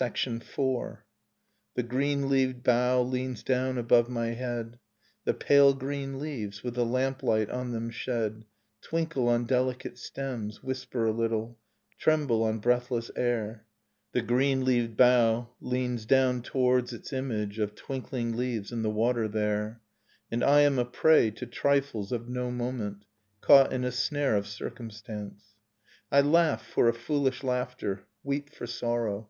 [0.00, 0.98] Nocturne in a Minor Key IV.
[1.76, 4.80] The green leaved bough leans down above my head,
[5.24, 8.44] The pale green leaves, with the lamplight on them shed,
[8.80, 11.60] Twinkle on delicate stems, whisper a little,
[11.96, 13.64] Tremble on breathless air.
[14.10, 19.28] The green leaved bough leans down towards its image Of twinkling leaves in the water
[19.28, 19.80] there...
[20.28, 23.04] And I am a prey to trifles of no moment,
[23.42, 25.54] Caught in a snare of circumstance,
[26.10, 29.28] I laugh for a foolish laughter, weep for sorrow.